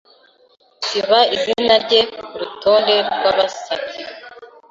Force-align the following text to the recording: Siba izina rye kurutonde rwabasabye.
Siba 0.85 1.19
izina 1.35 1.73
rye 1.83 2.01
kurutonde 2.29 2.95
rwabasabye. 3.15 4.01